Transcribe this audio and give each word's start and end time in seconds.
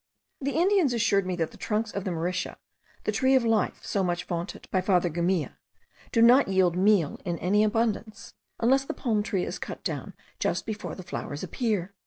The 0.41 0.53
Indians 0.57 0.93
assured 0.93 1.27
me 1.27 1.35
that 1.35 1.51
the 1.51 1.57
trunks 1.57 1.91
of 1.91 2.05
the 2.05 2.11
Mauritia, 2.11 2.57
the 3.03 3.11
tree 3.11 3.35
of 3.35 3.45
life 3.45 3.81
so 3.85 4.03
much 4.03 4.23
vaunted 4.23 4.67
by 4.71 4.81
father 4.81 5.09
Gumilla, 5.11 5.59
do 6.11 6.23
not 6.23 6.47
yield 6.47 6.75
meal 6.75 7.19
in 7.23 7.37
any 7.37 7.63
abundance, 7.63 8.33
unless 8.59 8.83
the 8.83 8.95
palm 8.95 9.21
tree 9.21 9.45
is 9.45 9.59
cut 9.59 9.83
down 9.83 10.15
just 10.39 10.65
before 10.65 10.95
the 10.95 11.03
flowers 11.03 11.43
appear. 11.43 11.93